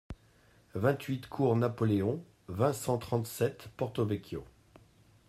vingt-huit 0.73 1.27
cours 1.29 1.55
Napoléon, 1.55 2.25
vingt, 2.47 2.73
cent 2.73 2.97
trente-sept, 2.97 3.67
Porto-Vecchio 3.77 4.43